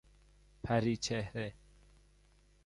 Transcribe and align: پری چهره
پری 0.63 0.97
چهره 0.97 1.53